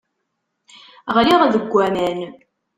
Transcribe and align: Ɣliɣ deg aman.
Ɣliɣ 1.15 1.41
deg 1.53 1.71
aman. 1.87 2.19